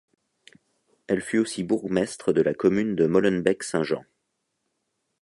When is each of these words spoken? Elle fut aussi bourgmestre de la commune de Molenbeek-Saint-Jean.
Elle 1.05 1.21
fut 1.21 1.37
aussi 1.37 1.63
bourgmestre 1.63 2.33
de 2.33 2.41
la 2.41 2.55
commune 2.55 2.95
de 2.95 3.05
Molenbeek-Saint-Jean. 3.05 4.03